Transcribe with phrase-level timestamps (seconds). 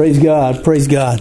[0.00, 0.64] Praise God.
[0.64, 1.20] Praise God.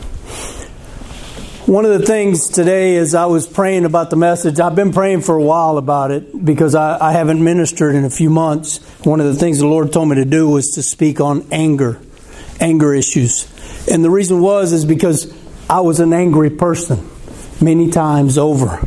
[1.68, 5.20] One of the things today is I was praying about the message, I've been praying
[5.20, 8.78] for a while about it because I, I, haven't ministered in a few months.
[9.04, 12.00] One of the things the Lord told me to do was to speak on anger,
[12.62, 13.50] anger issues.
[13.92, 15.30] And the reason was is because
[15.70, 17.06] I was an angry person
[17.60, 18.80] many times over.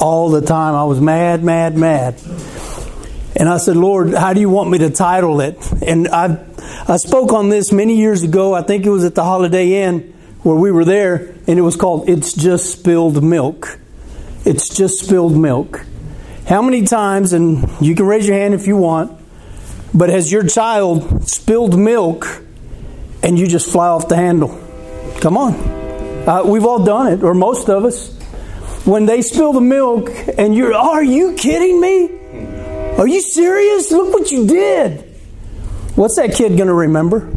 [0.00, 2.14] All the time I was mad, mad, mad.
[3.34, 5.56] And I said, Lord, how do you want me to title it?
[5.82, 6.44] And I,
[6.86, 8.54] I spoke on this many years ago.
[8.54, 11.76] I think it was at the Holiday Inn where we were there, and it was
[11.76, 13.78] called It's Just Spilled Milk.
[14.44, 15.84] It's Just Spilled Milk.
[16.46, 19.18] How many times, and you can raise your hand if you want,
[19.94, 22.42] but has your child spilled milk
[23.22, 24.48] and you just fly off the handle?
[25.20, 25.54] Come on.
[26.28, 28.18] Uh, we've all done it, or most of us.
[28.84, 32.21] When they spill the milk and you're, are you kidding me?
[32.98, 33.90] Are you serious?
[33.90, 35.00] Look what you did.
[35.94, 37.30] What's that kid going to remember?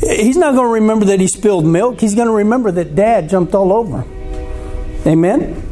[0.00, 2.00] He's not going to remember that he spilled milk.
[2.00, 5.06] He's going to remember that dad jumped all over him.
[5.06, 5.62] Amen?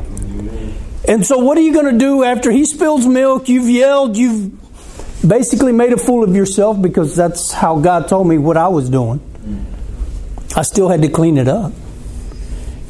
[1.08, 3.48] And so, what are you going to do after he spills milk?
[3.48, 4.52] You've yelled, you've
[5.26, 8.88] basically made a fool of yourself because that's how God told me what I was
[8.88, 9.20] doing.
[10.54, 11.72] I still had to clean it up.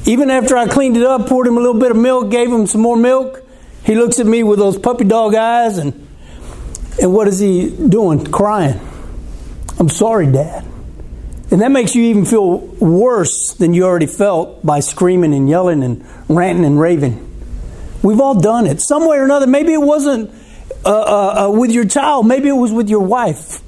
[0.05, 2.67] Even after I cleaned it up, poured him a little bit of milk, gave him
[2.67, 3.42] some more milk,
[3.85, 6.09] he looks at me with those puppy dog eyes, and
[7.01, 8.25] and what is he doing?
[8.25, 8.81] Crying.
[9.79, 10.65] I'm sorry, Dad.
[11.51, 15.83] And that makes you even feel worse than you already felt by screaming and yelling
[15.83, 17.29] and ranting and raving.
[18.03, 19.47] We've all done it some way or another.
[19.47, 20.31] Maybe it wasn't
[20.85, 22.27] uh, uh, uh, with your child.
[22.27, 23.61] Maybe it was with your wife.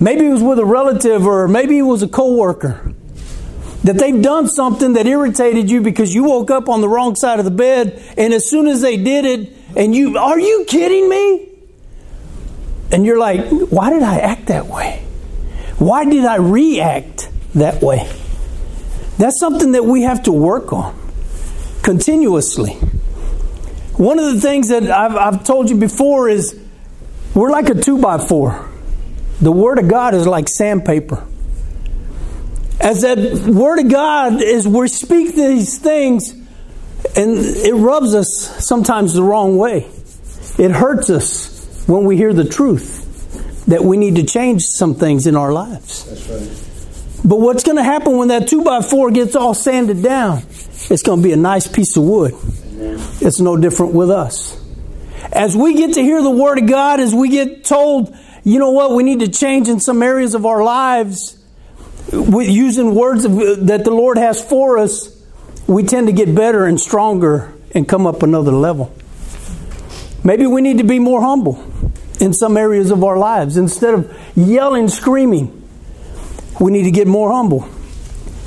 [0.00, 2.94] Maybe it was with a relative, or maybe it was a coworker
[3.86, 7.38] that they've done something that irritated you because you woke up on the wrong side
[7.38, 11.08] of the bed and as soon as they did it and you are you kidding
[11.08, 11.48] me?
[12.90, 15.04] And you're like why did i act that way?
[15.78, 18.10] Why did i react that way?
[19.18, 20.98] That's something that we have to work on
[21.82, 22.72] continuously.
[23.96, 26.60] One of the things that i've, I've told you before is
[27.34, 28.68] we're like a two by four.
[29.40, 31.24] The word of god is like sandpaper
[32.80, 36.32] as that Word of God, as we speak these things,
[37.16, 39.88] and it rubs us sometimes the wrong way.
[40.58, 45.26] It hurts us when we hear the truth that we need to change some things
[45.26, 46.06] in our lives.
[46.30, 46.62] Right.
[47.24, 50.38] But what's going to happen when that 2 by 4 gets all sanded down?
[50.38, 52.34] It's going to be a nice piece of wood.
[52.34, 53.00] Amen.
[53.20, 54.62] It's no different with us.
[55.32, 58.14] As we get to hear the Word of God, as we get told,
[58.44, 61.36] you know what, we need to change in some areas of our lives,
[62.12, 65.12] using words that the Lord has for us,
[65.66, 68.94] we tend to get better and stronger and come up another level.
[70.24, 71.62] Maybe we need to be more humble
[72.20, 73.56] in some areas of our lives.
[73.56, 75.68] Instead of yelling, screaming,
[76.60, 77.68] we need to get more humble.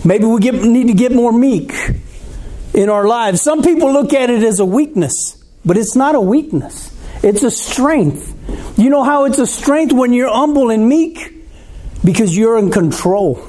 [0.04, 1.74] Maybe we get, need to get more meek
[2.74, 3.42] in our lives.
[3.42, 7.52] Some people look at it as a weakness, but it's not a weakness, it's a
[7.52, 8.36] strength.
[8.78, 11.39] You know how it's a strength when you're humble and meek?
[12.04, 13.46] Because you're in control.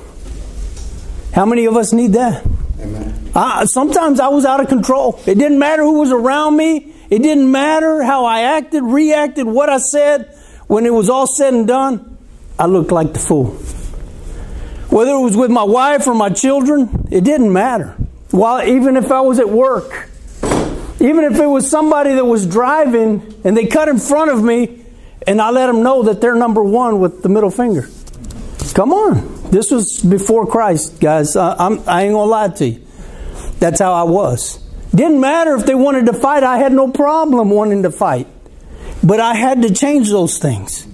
[1.33, 2.45] How many of us need that?
[2.81, 3.31] Amen.
[3.35, 5.21] I, sometimes I was out of control.
[5.27, 6.93] It didn't matter who was around me.
[7.11, 10.37] It didn't matter how I acted, reacted, what I said.
[10.67, 12.19] When it was all said and done,
[12.59, 13.57] I looked like the fool.
[14.91, 17.97] Whether it was with my wife or my children, it didn't matter.
[18.31, 20.09] While even if I was at work,
[21.01, 24.85] even if it was somebody that was driving and they cut in front of me,
[25.27, 27.89] and I let them know that they're number one with the middle finger.
[28.75, 29.51] Come on.
[29.51, 31.37] This was before Christ, guys.
[31.37, 32.87] I, I'm, I ain't gonna lie to you.
[33.59, 34.59] That's how I was.
[34.95, 36.43] Didn't matter if they wanted to fight.
[36.43, 38.27] I had no problem wanting to fight.
[39.03, 40.87] But I had to change those things.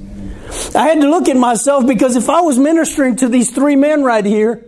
[0.75, 4.05] I had to look at myself because if I was ministering to these three men
[4.05, 4.65] right here,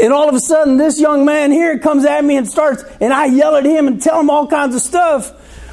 [0.00, 3.12] and all of a sudden this young man here comes at me and starts, and
[3.12, 5.30] I yell at him and tell him all kinds of stuff,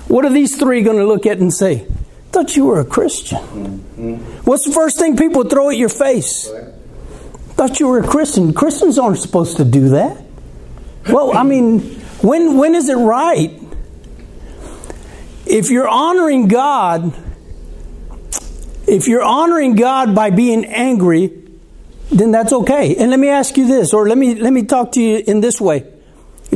[0.10, 1.88] what are these three going to look at and say?
[2.32, 3.40] Thought you were a Christian.
[3.40, 4.16] Mm-hmm.
[4.46, 6.50] What's the first thing people throw at your face?
[7.56, 8.54] Thought you were a Christian.
[8.54, 10.24] Christians aren't supposed to do that.
[11.10, 11.80] Well, I mean,
[12.22, 13.52] when when is it right?
[15.46, 17.14] If you're honoring God,
[18.88, 21.38] if you're honoring God by being angry,
[22.12, 22.96] then that's okay.
[22.96, 25.42] And let me ask you this, or let me let me talk to you in
[25.42, 25.86] this way.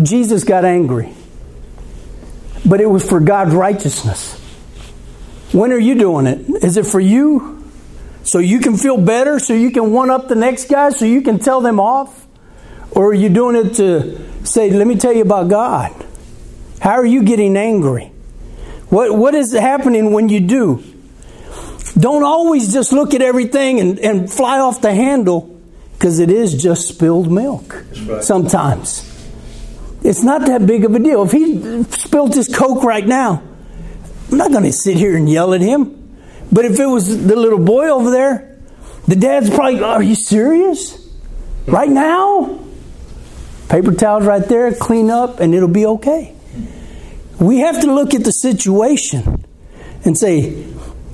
[0.01, 1.13] Jesus got angry.
[2.65, 4.41] But it was for God's righteousness.
[5.55, 6.65] When are you doing it?
[6.65, 7.63] Is it for you?
[8.23, 11.21] So you can feel better, so you can one up the next guy, so you
[11.21, 12.27] can tell them off?
[12.91, 15.93] Or are you doing it to say, let me tell you about God?
[16.81, 18.11] How are you getting angry?
[18.89, 20.83] What, what is happening when you do?
[21.97, 25.57] Don't always just look at everything and, and fly off the handle
[25.93, 28.21] because it is just spilled milk right.
[28.21, 29.09] sometimes.
[30.03, 31.23] It's not that big of a deal.
[31.23, 33.41] If he spilled his Coke right now,
[34.35, 36.17] I'm not going to sit here and yell at him.
[36.51, 38.57] But if it was the little boy over there,
[39.07, 41.09] the dad's probably, Are you serious?
[41.65, 42.59] Right now?
[43.69, 46.35] Paper towels right there, clean up, and it'll be okay.
[47.39, 49.45] We have to look at the situation
[50.03, 50.67] and say,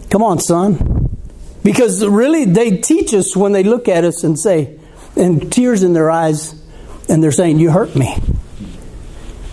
[0.09, 1.15] Come on, son.
[1.61, 4.79] Because really, they teach us when they look at us and say,
[5.15, 6.59] and tears in their eyes,
[7.07, 8.17] and they're saying, You hurt me.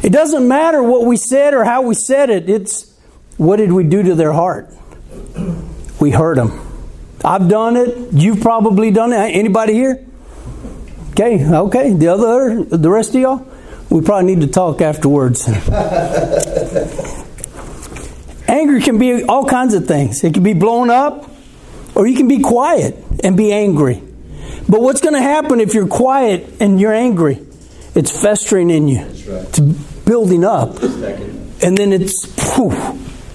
[0.03, 2.88] It doesn't matter what we said or how we said it, it's
[3.39, 4.69] what did we do to their heart?
[6.01, 6.61] We hurt them.
[7.25, 8.13] I've done it.
[8.13, 9.17] You've probably done it.
[9.17, 10.05] Anybody here?
[11.11, 11.93] Okay, okay.
[11.95, 13.47] The other, the rest of y'all,
[13.91, 15.49] we probably need to talk afterwards.
[18.49, 20.23] Anger can be all kinds of things.
[20.23, 21.31] It can be blown up,
[21.95, 24.03] or you can be quiet and be angry.
[24.69, 27.45] But what's going to happen if you're quiet and you're angry?
[27.95, 29.01] It's festering in you.
[29.01, 29.49] Right.
[29.49, 30.83] It's building up.
[30.83, 32.75] And then it's, poof,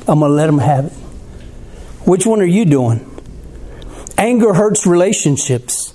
[0.08, 0.94] I'm going to let them have it.
[2.06, 3.10] Which one are you doing?
[4.18, 5.94] Anger hurts relationships.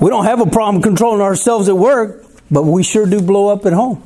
[0.00, 3.64] We don't have a problem controlling ourselves at work, but we sure do blow up
[3.66, 3.96] at home.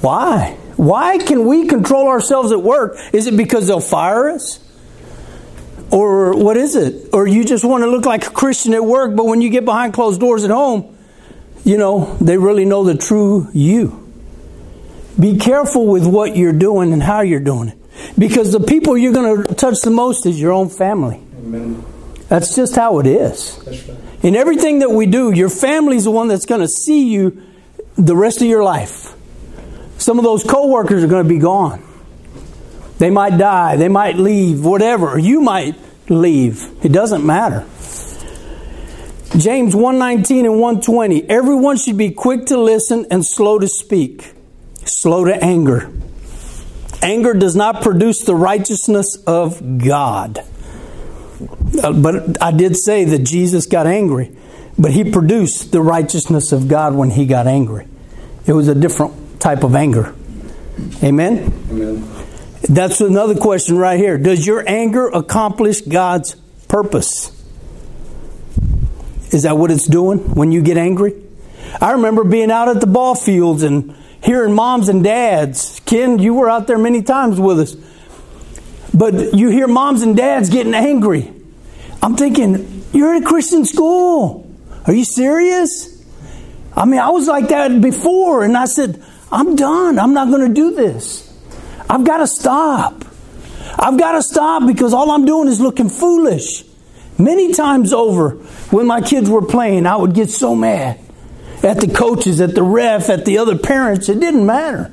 [0.00, 0.56] Why?
[0.76, 2.96] Why can we control ourselves at work?
[3.12, 4.58] Is it because they'll fire us?
[5.90, 7.10] Or what is it?
[7.12, 9.64] Or you just want to look like a Christian at work, but when you get
[9.64, 10.96] behind closed doors at home,
[11.64, 14.10] you know, they really know the true you.
[15.20, 17.78] Be careful with what you're doing and how you're doing it.
[18.18, 21.20] Because the people you're going to touch the most is your own family.
[21.38, 21.84] Amen.
[22.28, 23.62] That's just how it is.
[23.66, 24.24] Right.
[24.24, 27.42] In everything that we do, your family's the one that's going to see you
[27.96, 29.14] the rest of your life.
[29.98, 31.82] Some of those coworkers are going to be gone.
[32.98, 35.18] They might die, they might leave, whatever.
[35.18, 35.76] You might
[36.08, 36.84] leave.
[36.84, 37.66] It doesn't matter.
[39.36, 41.28] James 119 and 120.
[41.28, 44.34] Everyone should be quick to listen and slow to speak,
[44.84, 45.90] slow to anger.
[47.02, 50.38] Anger does not produce the righteousness of God.
[51.82, 54.34] Uh, but I did say that Jesus got angry,
[54.78, 57.88] but he produced the righteousness of God when he got angry.
[58.46, 60.14] It was a different type of anger.
[61.02, 61.52] Amen?
[61.70, 62.08] Amen.
[62.68, 64.18] That's another question right here.
[64.18, 66.36] Does your anger accomplish God's
[66.68, 67.30] purpose?
[69.32, 71.14] Is that what it's doing when you get angry?
[71.80, 75.80] I remember being out at the ball fields and hearing moms and dads.
[75.84, 77.76] Ken, you were out there many times with us.
[78.94, 81.32] But you hear moms and dads getting angry.
[82.02, 84.50] I'm thinking, you're in a Christian school.
[84.86, 86.02] Are you serious?
[86.76, 89.98] I mean, I was like that before, and I said, I'm done.
[89.98, 91.28] I'm not going to do this.
[91.88, 93.04] I've got to stop.
[93.78, 96.64] I've got to stop because all I'm doing is looking foolish.
[97.18, 98.30] Many times over,
[98.70, 100.98] when my kids were playing, I would get so mad
[101.62, 104.08] at the coaches, at the ref, at the other parents.
[104.08, 104.90] It didn't matter.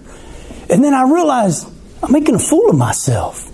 [0.70, 1.68] And then I realized
[2.04, 3.48] I'm making a fool of myself.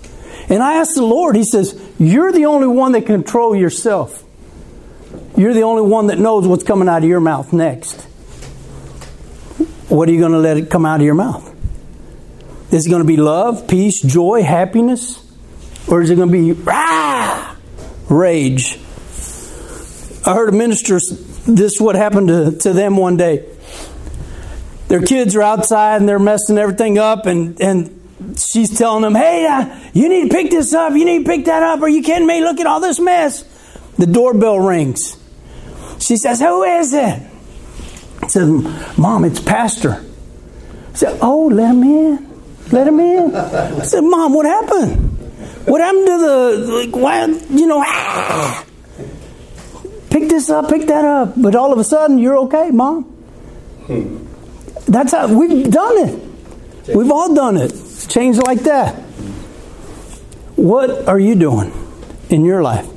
[0.50, 4.22] And I asked the Lord, He says, You're the only one that control yourself.
[5.36, 8.06] You're the only one that knows what's coming out of your mouth next
[9.88, 11.52] what are you going to let it come out of your mouth?
[12.72, 15.22] Is it going to be love, peace, joy, happiness?
[15.88, 17.54] Or is it going to be rah,
[18.08, 18.78] rage?
[20.26, 20.98] I heard a minister,
[21.46, 23.48] this is what happened to, to them one day.
[24.88, 29.46] Their kids are outside and they're messing everything up, and, and she's telling them, Hey,
[29.46, 30.92] uh, you need to pick this up.
[30.92, 31.82] You need to pick that up.
[31.82, 32.40] Are you kidding me?
[32.40, 33.42] Look at all this mess.
[33.98, 35.16] The doorbell rings.
[35.98, 37.22] She says, Who is it?
[38.22, 40.04] I said, Mom, it's Pastor.
[40.90, 42.42] I said, Oh, let him in.
[42.70, 43.34] Let him in.
[43.34, 45.12] I said, Mom, what happened?
[45.66, 48.64] What happened to the, like, why, you know, ah,
[50.18, 51.34] pick this up, pick that up.
[51.36, 53.12] But all of a sudden, you're okay, Mom.
[54.88, 56.94] That's how we've done it.
[56.94, 57.72] We've all done it.
[58.08, 58.94] Change like that.
[60.56, 61.72] What are you doing
[62.30, 62.88] in your life?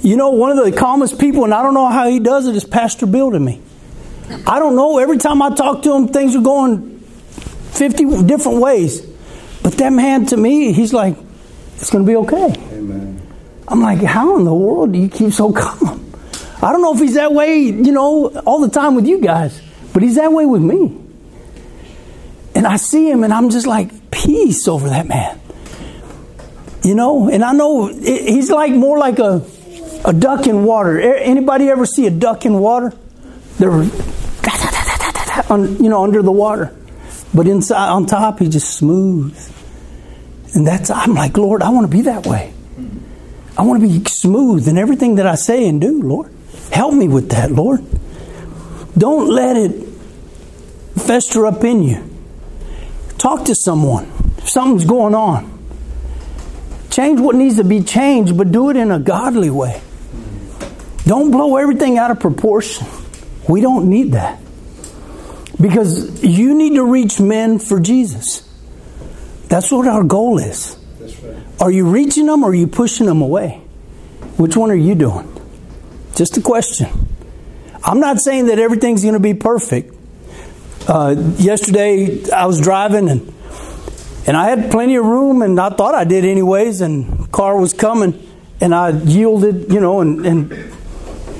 [0.00, 2.56] You know, one of the calmest people, and I don't know how he does it,
[2.56, 3.60] is Pastor Bill to me.
[4.46, 4.98] I don't know.
[4.98, 9.00] Every time I talk to him, things are going 50 different ways.
[9.62, 11.16] But that man, to me, he's like,
[11.76, 12.52] it's going to be okay.
[12.72, 13.20] Amen.
[13.68, 16.05] I'm like, how in the world do you keep so calm?
[16.66, 19.62] I don't know if he's that way, you know, all the time with you guys,
[19.92, 21.00] but he's that way with me.
[22.56, 25.40] And I see him and I'm just like, peace over that man.
[26.82, 29.46] You know, and I know he's like more like a,
[30.04, 30.98] a duck in water.
[30.98, 32.92] Anybody ever see a duck in water?
[33.58, 33.84] They're
[35.78, 36.74] you know, under the water.
[37.32, 39.38] But inside, on top, he's just smooth.
[40.54, 42.52] And that's, I'm like, Lord, I want to be that way.
[43.56, 46.32] I want to be smooth in everything that I say and do, Lord.
[46.70, 47.84] Help me with that, Lord.
[48.96, 49.86] Don't let it
[50.96, 52.02] fester up in you.
[53.18, 54.10] Talk to someone.
[54.38, 55.52] If something's going on.
[56.90, 59.80] Change what needs to be changed, but do it in a godly way.
[61.04, 62.86] Don't blow everything out of proportion.
[63.48, 64.40] We don't need that.
[65.60, 68.42] Because you need to reach men for Jesus.
[69.48, 70.76] That's what our goal is.
[71.00, 71.36] Right.
[71.60, 73.62] Are you reaching them or are you pushing them away?
[74.36, 75.32] Which one are you doing?
[76.16, 76.88] Just a question.
[77.84, 79.94] I'm not saying that everything's going to be perfect.
[80.88, 83.32] Uh, yesterday, I was driving and
[84.26, 86.80] and I had plenty of room, and I thought I did anyways.
[86.80, 88.26] And car was coming,
[88.60, 90.50] and I yielded, you know, and, and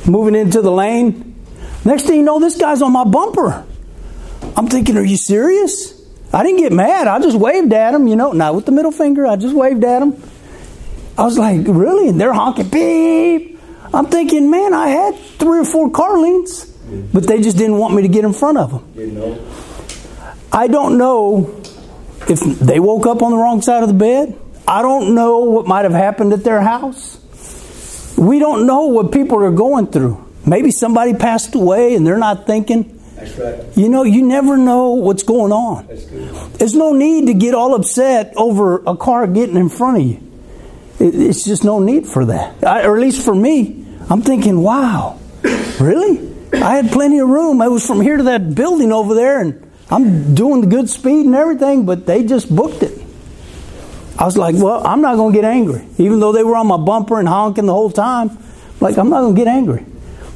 [0.06, 1.34] moving into the lane.
[1.84, 3.66] Next thing you know, this guy's on my bumper.
[4.56, 6.00] I'm thinking, are you serious?
[6.32, 7.08] I didn't get mad.
[7.08, 9.26] I just waved at him, you know, not with the middle finger.
[9.26, 10.22] I just waved at him.
[11.18, 12.08] I was like, really?
[12.08, 13.55] And they're honking, beep.
[13.92, 16.64] I'm thinking, man, I had three or four car lanes,
[17.12, 18.92] but they just didn't want me to get in front of them.
[18.94, 19.46] You know.
[20.52, 21.62] I don't know
[22.28, 24.38] if they woke up on the wrong side of the bed.
[24.66, 27.20] I don't know what might have happened at their house.
[28.16, 30.24] We don't know what people are going through.
[30.46, 32.98] Maybe somebody passed away and they're not thinking.
[33.16, 33.76] That's right.
[33.76, 35.86] You know, you never know what's going on.
[36.58, 40.25] There's no need to get all upset over a car getting in front of you.
[40.98, 42.64] It's just no need for that.
[42.64, 45.18] I, or at least for me, I'm thinking, wow,
[45.80, 46.32] really?
[46.54, 47.60] I had plenty of room.
[47.60, 51.26] I was from here to that building over there, and I'm doing the good speed
[51.26, 52.98] and everything, but they just booked it.
[54.18, 55.86] I was like, well, I'm not going to get angry.
[55.98, 58.38] Even though they were on my bumper and honking the whole time,
[58.80, 59.84] like, I'm not going to get angry.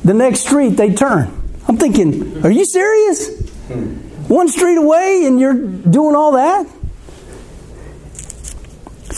[0.05, 1.33] The next street, they turn.
[1.67, 3.29] I'm thinking, are you serious?
[3.69, 3.95] Hmm.
[4.29, 6.67] One street away and you're doing all that?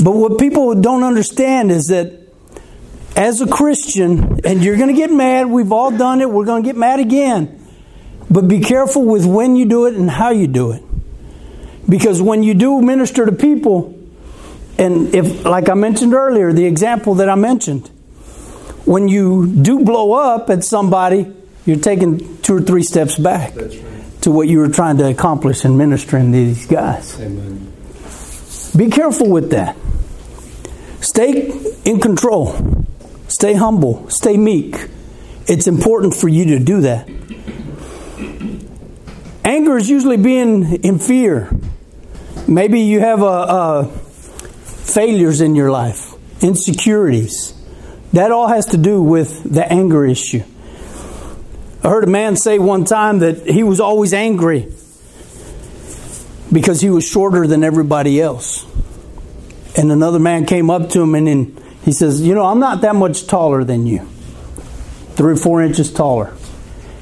[0.03, 2.19] But what people don't understand is that
[3.15, 6.63] as a Christian, and you're going to get mad, we've all done it, we're going
[6.63, 7.59] to get mad again.
[8.31, 10.83] But be careful with when you do it and how you do it.
[11.89, 13.99] Because when you do minister to people,
[14.79, 17.89] and if, like I mentioned earlier, the example that I mentioned,
[18.85, 21.33] when you do blow up at somebody,
[21.67, 24.23] you're taking two or three steps back right.
[24.23, 27.21] to what you were trying to accomplish in ministering to these guys.
[27.21, 27.73] Amen.
[28.75, 29.77] Be careful with that.
[31.03, 31.51] Stay
[31.85, 32.87] in control.
[33.27, 34.09] Stay humble.
[34.09, 34.89] Stay meek.
[35.49, 37.09] It's important for you to do that.
[39.45, 41.51] Anger is usually being in fear.
[42.47, 47.53] Maybe you have a, a failures in your life, insecurities.
[48.13, 50.45] That all has to do with the anger issue.
[51.83, 54.73] I heard a man say one time that he was always angry
[56.53, 58.65] because he was shorter than everybody else.
[59.77, 62.83] And another man came up to him and then he says, You know, I'm not
[62.83, 64.01] that much taller than you,
[65.15, 66.35] three or four inches taller.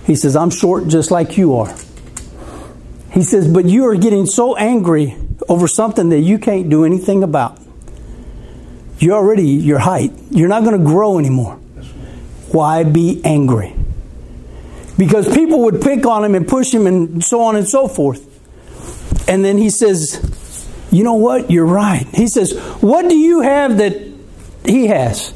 [0.07, 1.75] He says, I'm short just like you are.
[3.11, 5.17] He says, But you are getting so angry
[5.49, 7.59] over something that you can't do anything about.
[8.99, 10.13] You're already your height.
[10.31, 11.55] You're not going to grow anymore.
[12.53, 13.75] Why be angry?
[15.01, 18.27] because people would pick on him and push him and so on and so forth.
[19.27, 20.21] And then he says,
[20.91, 21.51] You know what?
[21.51, 22.07] You're right.
[22.13, 23.97] He says, What do you have that
[24.65, 25.33] he has?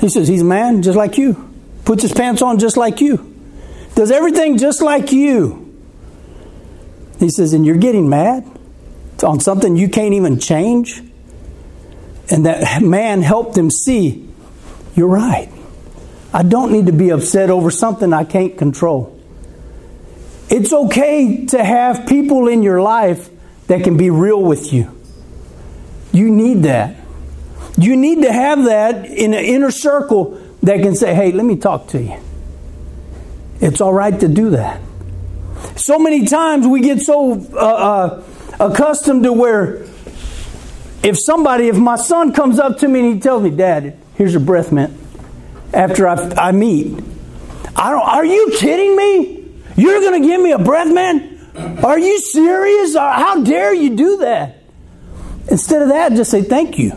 [0.00, 1.52] He says, He's a man just like you,
[1.84, 3.34] puts his pants on just like you,
[3.94, 5.66] does everything just like you.
[7.18, 8.46] He says, And you're getting mad
[9.22, 11.02] on something you can't even change?
[12.30, 14.28] And that man helped him see,
[14.94, 15.52] You're right.
[16.32, 19.18] I don't need to be upset over something I can't control.
[20.48, 23.28] It's okay to have people in your life
[23.70, 24.90] that can be real with you.
[26.10, 26.96] You need that.
[27.78, 31.54] You need to have that in an inner circle that can say, hey, let me
[31.54, 32.18] talk to you.
[33.60, 34.80] It's all right to do that.
[35.76, 38.24] So many times we get so uh, uh,
[38.58, 39.86] accustomed to where
[41.04, 44.32] if somebody, if my son comes up to me and he tells me, Dad, here's
[44.32, 44.98] your breath mint
[45.72, 46.14] after I,
[46.48, 47.00] I meet.
[47.76, 49.48] I don't, are you kidding me?
[49.76, 51.29] You're going to give me a breath man?
[51.84, 52.94] Are you serious?
[52.94, 54.58] Uh, how dare you do that?
[55.48, 56.92] Instead of that, just say thank you.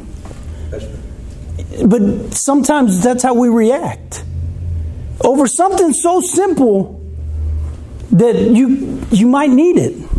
[1.85, 4.23] But sometimes that's how we react.
[5.21, 7.01] Over something so simple
[8.11, 10.09] that you you might need it.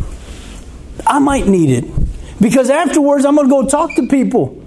[1.07, 2.41] I might need it.
[2.41, 4.61] Because afterwards I'm going to go talk to people.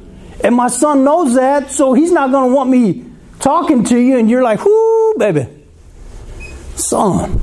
[0.44, 3.06] And my son knows that, so he's not going to want me
[3.40, 5.48] talking to you and you're like, whoo, baby.
[6.76, 7.42] Son,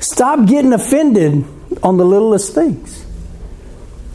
[0.00, 1.44] stop getting offended
[1.82, 3.06] on the littlest things.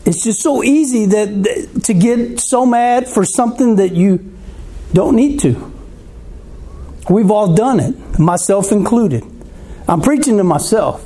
[0.04, 4.36] It's just so easy that to get so mad for something that you
[4.92, 5.72] don't need to.
[7.10, 9.24] We've all done it, myself included.
[9.88, 11.04] I'm preaching to myself.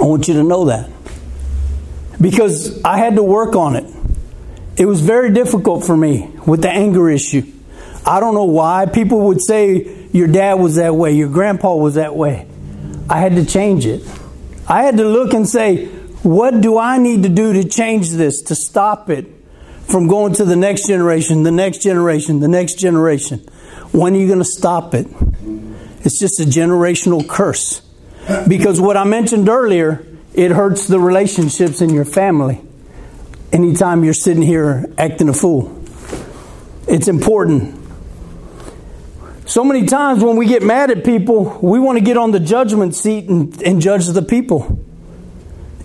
[0.00, 0.90] I want you to know that.
[2.20, 3.84] Because I had to work on it.
[4.76, 7.42] It was very difficult for me with the anger issue.
[8.04, 8.86] I don't know why.
[8.86, 12.47] People would say your dad was that way, your grandpa was that way.
[13.10, 14.02] I had to change it.
[14.68, 15.86] I had to look and say,
[16.22, 19.26] what do I need to do to change this, to stop it
[19.84, 23.38] from going to the next generation, the next generation, the next generation?
[23.92, 25.06] When are you going to stop it?
[26.00, 27.80] It's just a generational curse.
[28.46, 32.60] Because what I mentioned earlier, it hurts the relationships in your family
[33.52, 35.82] anytime you're sitting here acting a fool.
[36.86, 37.77] It's important.
[39.48, 42.38] So many times when we get mad at people, we want to get on the
[42.38, 44.78] judgment seat and, and judge the people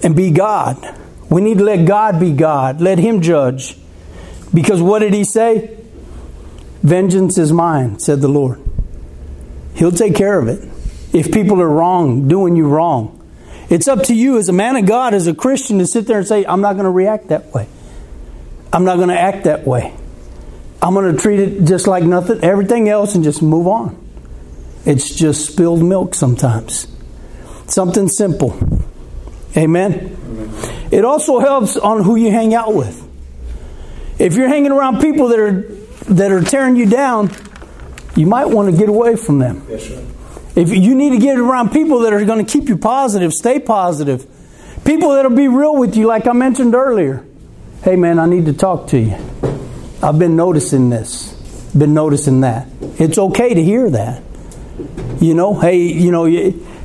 [0.03, 0.99] and be God.
[1.29, 3.77] We need to let God be God, let Him judge.
[4.53, 5.79] Because what did He say?
[6.83, 8.59] Vengeance is mine, said the Lord.
[9.75, 10.69] He'll take care of it.
[11.13, 13.17] If people are wrong, doing you wrong,
[13.69, 16.17] it's up to you as a man of God, as a Christian, to sit there
[16.17, 17.69] and say, I'm not going to react that way.
[18.73, 19.95] I'm not going to act that way.
[20.83, 23.97] I'm going to treat it just like nothing, everything else, and just move on.
[24.85, 26.87] It's just spilled milk sometimes.
[27.67, 28.51] Something simple.
[29.55, 29.93] Amen.
[29.93, 30.89] Amen.
[30.91, 33.01] It also helps on who you hang out with.
[34.19, 35.61] If you're hanging around people that are
[36.09, 37.31] that are tearing you down,
[38.17, 39.65] you might want to get away from them.
[39.69, 40.05] Yes, sir.
[40.55, 43.59] If you need to get around people that are going to keep you positive, stay
[43.59, 44.27] positive.
[44.83, 47.25] People that'll be real with you, like I mentioned earlier.
[47.83, 49.15] Hey, man, I need to talk to you.
[50.03, 51.31] I've been noticing this,
[51.71, 52.67] been noticing that.
[52.99, 54.21] It's okay to hear that.
[55.21, 56.25] You know, hey, you know,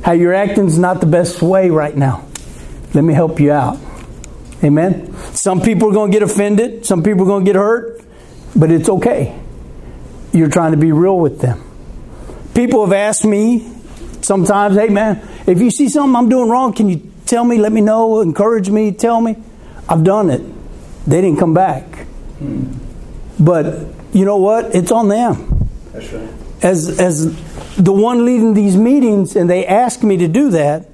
[0.05, 2.25] how you're acting's not the best way right now.
[2.93, 3.77] Let me help you out.
[4.63, 5.13] Amen.
[5.33, 6.85] Some people are going to get offended.
[6.85, 8.01] Some people are going to get hurt,
[8.55, 9.37] but it's okay.
[10.31, 11.61] You're trying to be real with them.
[12.55, 13.69] People have asked me
[14.21, 17.73] sometimes, hey man, if you see something I'm doing wrong, can you tell me, let
[17.73, 19.35] me know, encourage me, tell me?
[19.89, 20.41] I've done it.
[21.05, 21.83] They didn't come back.
[22.39, 22.88] Hmm.
[23.39, 24.75] But you know what?
[24.75, 25.69] It's on them.
[25.93, 26.29] That's right.
[26.61, 27.25] As, as
[27.75, 30.87] the one leading these meetings and they ask me to do that,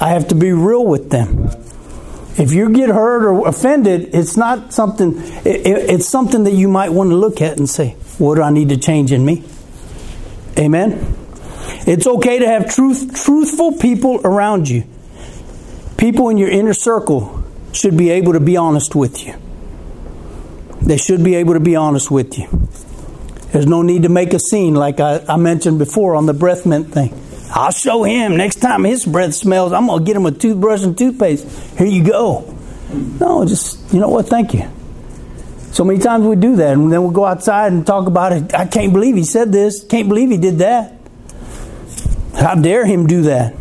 [0.00, 1.50] I have to be real with them.
[2.38, 6.68] If you get hurt or offended, it's not something, it, it, it's something that you
[6.68, 9.42] might want to look at and say, what do I need to change in me?
[10.56, 11.16] Amen.
[11.86, 14.84] It's okay to have truth, truthful people around you.
[15.96, 19.34] People in your inner circle should be able to be honest with you.
[20.82, 22.48] They should be able to be honest with you.
[23.52, 26.66] There's no need to make a scene like I, I mentioned before on the breath
[26.66, 27.18] mint thing.
[27.50, 29.72] I'll show him next time his breath smells.
[29.72, 31.48] I'm going to get him a toothbrush and toothpaste.
[31.78, 32.54] Here you go.
[32.92, 34.28] No, just, you know what?
[34.28, 34.70] Thank you.
[35.72, 38.54] So many times we do that, and then we go outside and talk about it.
[38.54, 39.84] I can't believe he said this.
[39.84, 40.94] Can't believe he did that.
[42.34, 43.54] How dare him do that?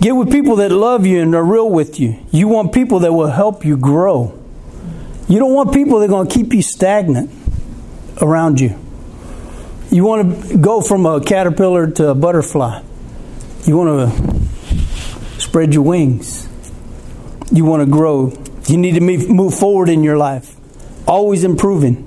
[0.00, 2.24] Get with people that love you and are real with you.
[2.30, 4.37] You want people that will help you grow.
[5.28, 7.30] You don't want people that are going to keep you stagnant
[8.20, 8.78] around you.
[9.90, 12.82] You want to go from a caterpillar to a butterfly.
[13.64, 16.48] You want to spread your wings.
[17.52, 18.32] You want to grow
[18.68, 20.54] you need to move forward in your life,
[21.06, 22.04] always improving.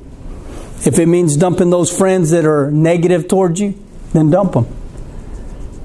[0.86, 3.75] If it means dumping those friends that are negative towards you,
[4.13, 4.67] then dump them.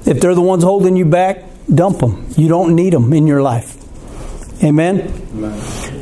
[0.05, 2.27] If they're the ones holding you back, dump them.
[2.37, 3.75] You don't need them in your life.
[4.62, 5.01] Amen?
[5.33, 5.96] Amen.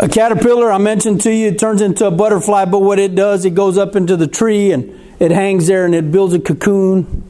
[0.00, 3.44] A caterpillar, I mentioned to you, it turns into a butterfly, but what it does,
[3.44, 7.24] it goes up into the tree and it hangs there and it builds a cocoon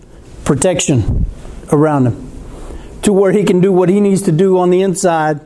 [0.44, 1.24] protection
[1.72, 2.30] around him
[3.02, 5.40] to where he can do what he needs to do on the inside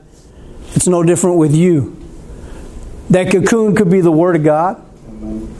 [0.75, 1.97] it's no different with you.
[3.11, 4.83] That cocoon could be the Word of God,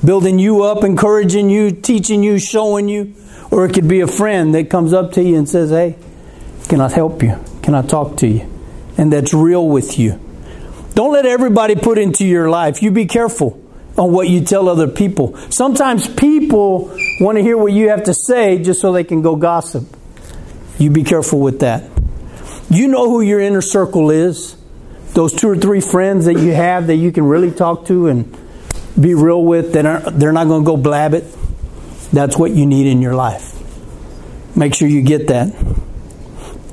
[0.05, 3.15] building you up, encouraging you, teaching you, showing you.
[3.51, 5.97] Or it could be a friend that comes up to you and says, Hey,
[6.69, 7.39] can I help you?
[7.63, 8.49] Can I talk to you?
[8.97, 10.19] And that's real with you.
[10.95, 12.83] Don't let everybody put into your life.
[12.83, 13.61] You be careful
[13.97, 15.37] on what you tell other people.
[15.51, 19.37] Sometimes people want to hear what you have to say just so they can go
[19.37, 19.85] gossip.
[20.79, 21.91] You be careful with that.
[22.71, 24.57] You know who your inner circle is
[25.15, 28.37] those two or three friends that you have that you can really talk to and
[28.99, 31.25] be real with, that are, they're not going to go blab it.
[32.13, 33.59] That's what you need in your life.
[34.57, 35.49] Make sure you get that.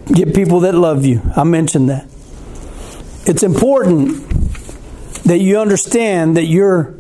[0.08, 1.22] Get people that love you.
[1.36, 2.09] I mentioned that.
[3.26, 4.28] It's important
[5.24, 6.96] that you understand that you're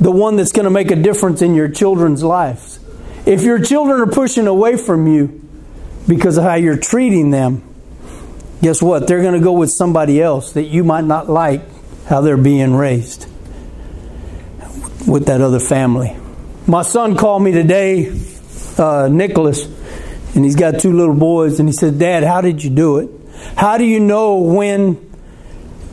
[0.00, 2.78] the one that's going to make a difference in your children's lives.
[3.26, 5.48] If your children are pushing away from you
[6.08, 7.62] because of how you're treating them,
[8.60, 9.06] guess what?
[9.06, 11.62] They're going to go with somebody else that you might not like
[12.06, 13.26] how they're being raised
[15.06, 16.16] with that other family.
[16.66, 18.12] My son called me today,
[18.78, 19.64] uh, Nicholas,
[20.34, 23.10] and he's got two little boys, and he said, Dad, how did you do it?
[23.56, 25.11] How do you know when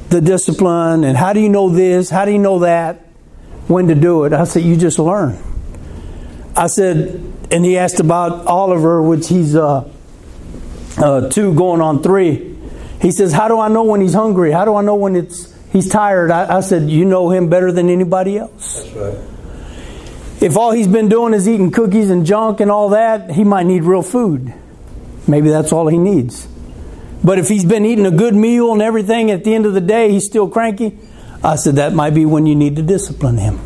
[0.10, 2.10] the discipline, and how do you know this?
[2.10, 3.06] How do you know that?
[3.68, 4.34] When to do it?
[4.34, 5.38] I said, You just learn.
[6.56, 9.90] I said, and he asked about Oliver, which he's uh,
[10.98, 12.58] uh, two going on three.
[13.02, 14.52] He says, How do I know when he's hungry?
[14.52, 16.32] How do I know when it's he's tired?
[16.32, 18.84] I, I said, You know him better than anybody else.
[18.84, 19.18] That's right.
[20.42, 23.66] If all he's been doing is eating cookies and junk and all that, he might
[23.66, 24.54] need real food.
[25.28, 26.48] Maybe that's all he needs.
[27.24, 29.82] But if he's been eating a good meal and everything, at the end of the
[29.82, 30.98] day, he's still cranky,
[31.44, 33.60] I said, that might be when you need to discipline him.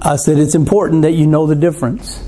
[0.00, 2.22] I said, it's important that you know the difference.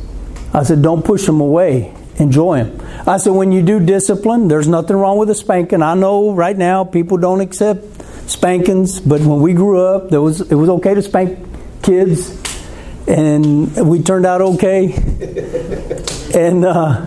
[0.53, 1.95] I said, don't push him away.
[2.17, 2.81] Enjoy him.
[3.07, 5.83] I said, when you do discipline, there's nothing wrong with a spanking.
[5.83, 7.85] I know right now people don't accept
[8.29, 11.39] spankings, but when we grew up, there was it was okay to spank
[11.83, 12.31] kids,
[13.07, 14.93] and we turned out okay.
[16.35, 17.07] and uh,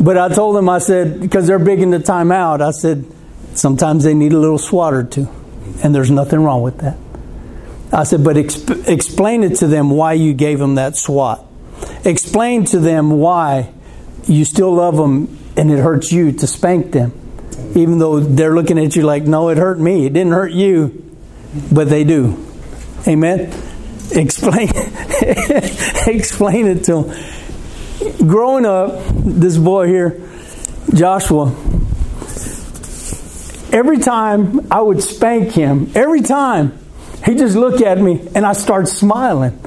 [0.00, 3.04] but I told them, I said, because they're big into timeout, I said,
[3.54, 5.28] sometimes they need a little swat or two,
[5.82, 6.96] and there's nothing wrong with that.
[7.92, 11.44] I said, but exp- explain it to them why you gave them that swat.
[12.04, 13.72] Explain to them why
[14.26, 17.12] you still love them and it hurts you to spank them.
[17.74, 20.06] Even though they're looking at you like, no, it hurt me.
[20.06, 21.04] It didn't hurt you.
[21.72, 22.44] But they do.
[23.06, 23.52] Amen?
[24.12, 24.68] Explain,
[26.06, 27.37] explain it to them.
[28.16, 30.20] Growing up, this boy here,
[30.94, 31.48] Joshua,
[33.72, 36.78] every time I would spank him, every time,
[37.24, 39.60] he just looked at me and I start smiling.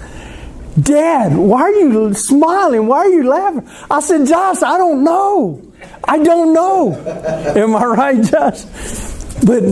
[0.79, 2.87] Dad, why are you smiling?
[2.87, 3.67] Why are you laughing?
[3.89, 5.61] I said, Josh, I don't know.
[6.03, 6.93] I don't know.
[7.55, 8.63] Am I right, Josh?
[9.45, 9.63] But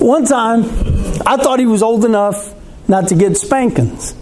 [0.00, 0.64] one time,
[1.26, 2.54] I thought he was old enough
[2.88, 4.14] not to get spankings.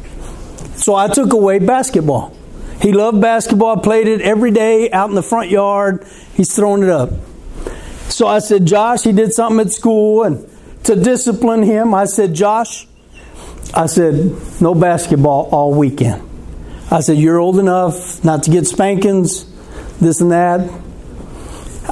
[0.76, 2.36] So I took away basketball.
[2.82, 6.04] He loved basketball, played it every day out in the front yard.
[6.34, 7.10] He's throwing it up.
[8.08, 10.48] So I said, Josh, he did something at school, and
[10.84, 12.88] to discipline him, I said, Josh,
[13.72, 16.28] I said, no basketball all weekend.
[16.90, 19.46] I said, you're old enough not to get spankings,
[20.00, 20.60] this and that.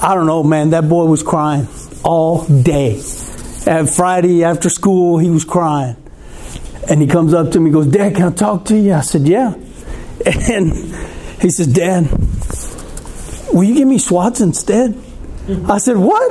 [0.03, 1.69] I don't know, man, that boy was crying
[2.03, 2.99] all day.
[3.67, 5.97] At Friday after school, he was crying.
[6.91, 8.95] And he comes up to me goes, Dad, can I talk to you?
[8.95, 9.55] I said, Yeah.
[10.27, 10.73] And
[11.41, 12.11] he says, Dad,
[13.53, 15.01] will you give me swats instead?
[15.69, 16.31] I said, What?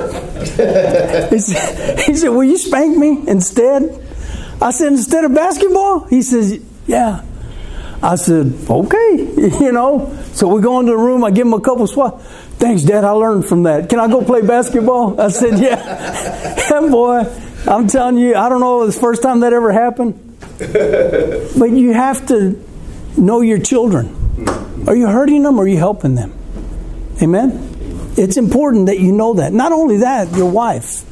[1.32, 4.06] he, said, Will you spank me instead?
[4.62, 6.04] I said, Instead of basketball?
[6.04, 7.24] He says, Yeah.
[8.02, 9.16] I said, Okay,
[9.60, 10.16] you know.
[10.32, 12.24] So we go into the room, I give him a couple swats.
[12.58, 13.88] Thanks, Dad, I learned from that.
[13.88, 15.20] Can I go play basketball?
[15.20, 16.56] I said, Yeah.
[16.70, 17.24] yeah, boy.
[17.66, 20.14] I'm telling you, I don't know, it was the first time that ever happened.
[20.58, 22.62] But you have to
[23.16, 24.16] know your children.
[24.86, 26.32] Are you hurting them or are you helping them?
[27.22, 28.12] Amen?
[28.16, 29.52] It's important that you know that.
[29.52, 31.02] Not only that, your wife.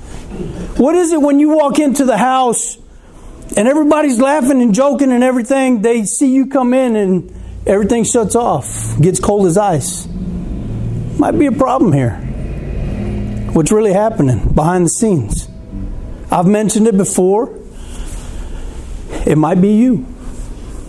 [0.78, 2.78] What is it when you walk into the house
[3.56, 5.82] and everybody's laughing and joking and everything?
[5.82, 7.34] They see you come in and
[7.66, 10.06] everything shuts off, gets cold as ice.
[11.18, 12.16] Might be a problem here.
[13.52, 15.48] What's really happening behind the scenes?
[16.30, 17.58] I've mentioned it before.
[19.26, 20.06] It might be you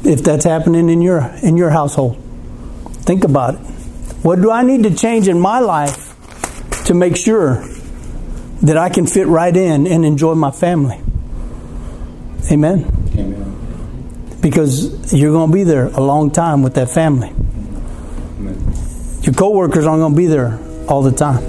[0.04, 2.18] if that's happening in your in your household.
[3.04, 3.60] Think about it.
[4.22, 6.16] What do I need to change in my life
[6.86, 7.66] to make sure
[8.62, 11.02] that I can fit right in and enjoy my family?
[12.52, 12.86] Amen.
[13.16, 14.38] Amen.
[14.42, 17.30] Because you're going to be there a long time with that family.
[17.30, 18.74] Amen.
[19.22, 21.44] Your coworkers aren't going to be there all the time.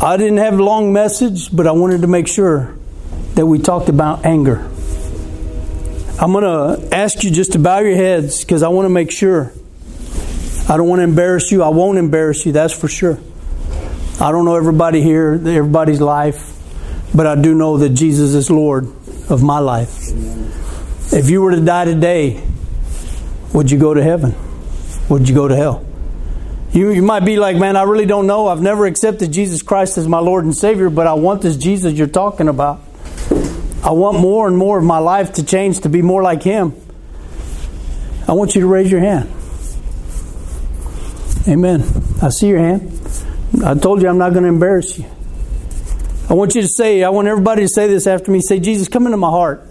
[0.00, 2.76] I didn't have a long message, but I wanted to make sure
[3.34, 4.70] that we talked about anger.
[6.18, 9.10] I'm going to ask you just to bow your heads because I want to make
[9.10, 9.52] sure.
[10.66, 11.62] I don't want to embarrass you.
[11.62, 13.18] I won't embarrass you, that's for sure.
[14.18, 16.56] I don't know everybody here, everybody's life,
[17.14, 18.86] but I do know that Jesus is Lord
[19.28, 20.08] of my life.
[21.12, 22.42] If you were to die today,
[23.52, 24.34] would you go to heaven?
[25.10, 25.84] Would you go to hell?
[26.72, 28.48] You, you might be like, man, I really don't know.
[28.48, 31.92] I've never accepted Jesus Christ as my Lord and Savior, but I want this Jesus
[31.92, 32.80] you're talking about.
[33.86, 36.74] I want more and more of my life to change to be more like Him.
[38.26, 39.32] I want you to raise your hand.
[41.46, 41.84] Amen.
[42.20, 42.92] I see your hand.
[43.64, 45.06] I told you I'm not going to embarrass you.
[46.28, 48.40] I want you to say, I want everybody to say this after me.
[48.40, 49.64] Say, Jesus, come into my heart.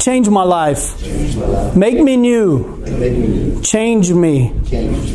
[0.00, 1.00] Change my life.
[1.00, 1.76] Change my life.
[1.76, 2.76] Make me new.
[2.78, 3.62] Make me new.
[3.62, 4.52] Change me.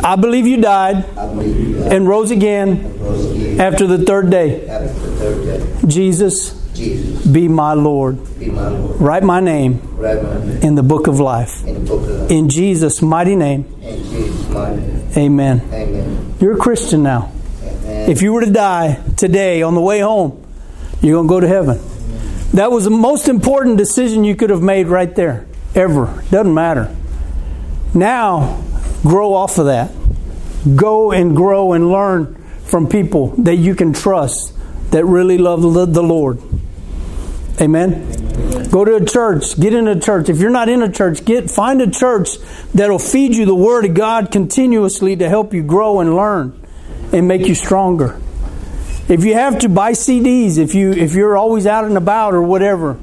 [0.02, 3.86] I believe you died I believe you died and rose again and rose again after
[3.86, 4.66] the third day.
[4.66, 5.88] after the third day.
[5.90, 8.18] Jesus, Jesus, be my Lord.
[8.40, 9.02] be my Lord.
[9.02, 11.66] Write my name Write my name in the book of life.
[11.66, 12.32] in the book of life.
[12.32, 15.10] In Jesus' mighty name, In Jesus' mighty name.
[15.18, 15.62] amen.
[15.74, 16.36] Amen.
[16.40, 17.32] You're a Christian now.
[17.64, 18.10] Amen.
[18.10, 20.44] If you were to die today on the way home,
[21.02, 21.80] you're going to go to heaven.
[22.54, 26.24] That was the most important decision you could have made right there, ever.
[26.32, 26.96] Doesn't matter.
[27.94, 28.64] Now,
[29.04, 29.92] grow off of that.
[30.76, 32.36] Go and grow and learn
[32.66, 34.54] from people that you can trust
[34.92, 36.40] that really love the Lord.
[37.60, 38.70] Amen.
[38.70, 39.60] Go to a church.
[39.60, 40.30] Get in a church.
[40.30, 42.38] If you're not in a church, get find a church
[42.74, 46.60] that'll feed you the Word of God continuously to help you grow and learn
[47.12, 48.20] and make you stronger.
[49.10, 52.44] If you have to buy CDs, if you if you're always out and about or
[52.44, 53.00] whatever,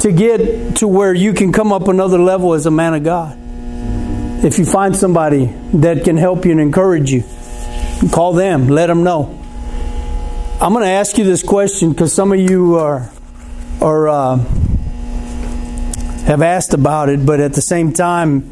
[0.00, 3.38] to get to where you can come up another level as a man of God.
[4.44, 7.22] If you find somebody that can help you and encourage you,
[8.12, 9.38] call them, let them know.
[10.60, 13.10] I'm going to ask you this question because some of you are
[13.82, 14.36] are uh,
[16.24, 18.48] have asked about it, but at the same time,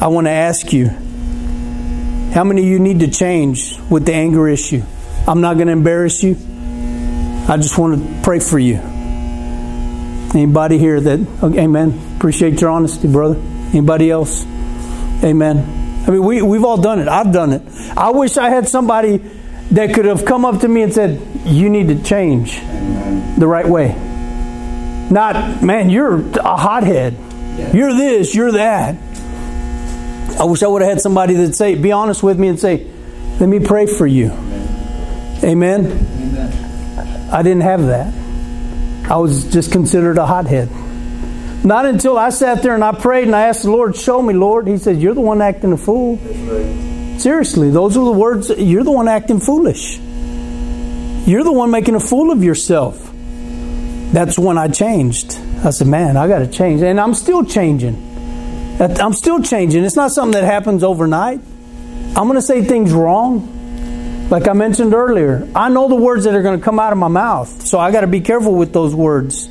[0.00, 0.88] I want to ask you:
[2.32, 4.82] How many of you need to change with the anger issue?
[5.28, 6.36] I'm not going to embarrass you.
[7.46, 8.76] I just want to pray for you.
[10.32, 11.20] Anybody here that?
[11.42, 12.16] Okay, amen.
[12.16, 13.38] Appreciate your honesty, brother.
[13.72, 14.44] Anybody else?
[15.22, 16.04] Amen.
[16.06, 17.08] I mean, we we've all done it.
[17.08, 17.62] I've done it.
[17.96, 19.18] I wish I had somebody
[19.72, 22.58] that could have come up to me and said, "You need to change
[23.38, 24.09] the right way."
[25.10, 27.16] Not, man, you're a hothead.
[27.74, 28.34] You're this.
[28.34, 28.96] You're that.
[30.38, 32.86] I wish I would have had somebody that say, "Be honest with me," and say,
[33.38, 34.30] "Let me pray for you."
[35.42, 36.06] Amen.
[37.32, 38.12] I didn't have that.
[39.08, 40.68] I was just considered a hothead.
[41.64, 44.32] Not until I sat there and I prayed and I asked the Lord, "Show me,
[44.32, 46.18] Lord." He said, "You're the one acting a fool."
[47.18, 48.50] Seriously, those are the words.
[48.56, 50.00] You're the one acting foolish.
[51.26, 53.09] You're the one making a fool of yourself.
[54.12, 55.38] That's when I changed.
[55.64, 58.08] I said, "Man, I got to change," and I'm still changing.
[58.80, 59.84] I'm still changing.
[59.84, 61.40] It's not something that happens overnight.
[62.16, 64.28] I'm going to say things wrong.
[64.30, 66.98] Like I mentioned earlier, I know the words that are going to come out of
[66.98, 69.48] my mouth, so I got to be careful with those words,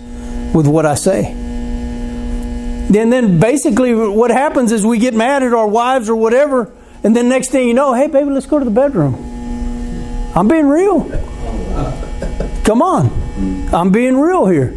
[0.54, 1.26] with what I say.
[1.26, 6.72] And then basically, what happens is we get mad at our wives or whatever,
[7.04, 9.14] and then next thing you know, hey, baby, let's go to the bedroom.
[10.36, 11.04] I'm being real.
[12.64, 13.19] Come on.
[13.74, 14.76] I'm being real here.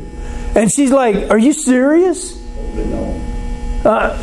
[0.55, 2.39] And she's like, Are you serious?
[3.85, 4.17] Uh,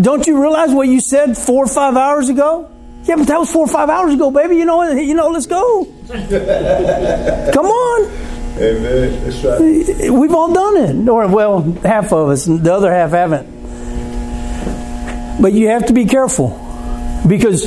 [0.00, 2.70] don't you realize what you said four or five hours ago?
[3.04, 4.56] Yeah, but that was four or five hours ago, baby.
[4.56, 5.28] You know, you know.
[5.28, 5.84] Let's go.
[6.08, 8.10] Come on.
[8.58, 9.24] Amen.
[9.24, 10.10] That's right.
[10.10, 12.44] We've all done it, or well, half of us.
[12.44, 13.50] The other half haven't.
[15.42, 16.50] But you have to be careful
[17.26, 17.64] because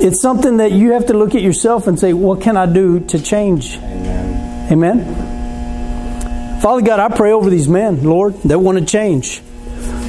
[0.00, 3.00] it's something that you have to look at yourself and say, "What can I do
[3.00, 4.72] to change?" Amen.
[4.72, 5.19] Amen.
[6.60, 9.40] Father God, I pray over these men, Lord, that want to change.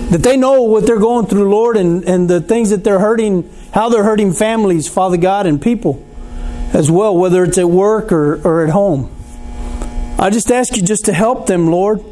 [0.09, 3.49] That they know what they're going through, Lord, and, and the things that they're hurting,
[3.73, 6.05] how they're hurting families, Father God, and people
[6.73, 9.09] as well, whether it's at work or, or at home.
[10.19, 12.03] I just ask you just to help them, Lord.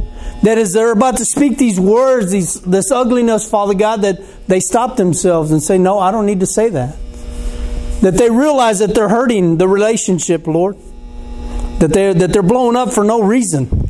[0.43, 4.61] That as they're about to speak these words, these, this ugliness, Father God, that they
[4.61, 6.95] stop themselves and say, No, I don't need to say that.
[8.01, 10.77] That they realize that they're hurting the relationship, Lord.
[11.79, 13.88] That they're, that they're blowing up for no reason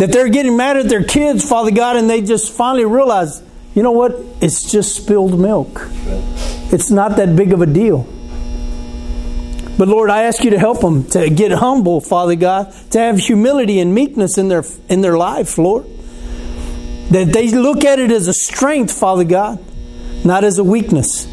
[0.00, 3.42] that they're getting mad at their kids, Father God, and they just finally realize,
[3.74, 4.16] you know what?
[4.40, 5.68] It's just spilled milk.
[6.72, 8.08] It's not that big of a deal.
[9.76, 13.18] But Lord, I ask you to help them to get humble, Father God, to have
[13.18, 15.84] humility and meekness in their in their life, Lord.
[17.10, 19.62] That they look at it as a strength, Father God,
[20.24, 21.26] not as a weakness.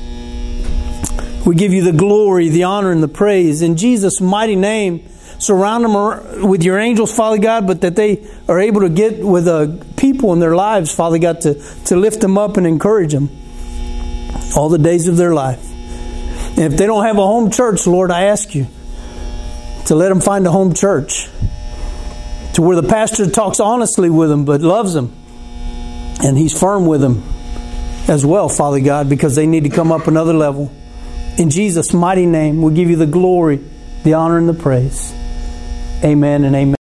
[1.45, 5.07] We give you the glory, the honor, and the praise in Jesus' mighty name
[5.39, 9.47] surround them with your angels, Father God, but that they are able to get with
[9.47, 11.53] uh, people in their lives, Father God, to,
[11.85, 13.29] to lift them up and encourage them
[14.55, 15.63] all the days of their life.
[16.57, 18.67] And if they don't have a home church, Lord, I ask you
[19.85, 21.29] to let them find a home church
[22.53, 25.15] to where the pastor talks honestly with them but loves them
[26.23, 27.23] and he's firm with them
[28.07, 30.71] as well, Father God, because they need to come up another level.
[31.37, 33.63] In Jesus' mighty name, we give you the glory,
[34.03, 35.13] the honor, and the praise.
[36.03, 36.76] Amen and amen.